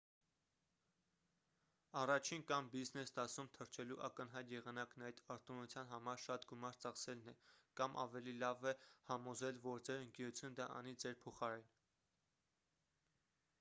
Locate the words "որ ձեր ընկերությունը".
9.67-10.57